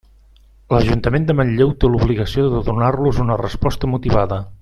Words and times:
L'Ajuntament 0.75 1.27
de 1.27 1.35
Manlleu 1.39 1.75
té 1.83 1.91
l'obligació 1.95 2.47
de 2.55 2.63
donar-los 2.71 3.21
una 3.27 3.39
resposta 3.43 3.91
motivada. 3.95 4.41